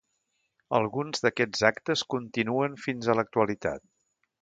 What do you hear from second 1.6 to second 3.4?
actes continuen fins a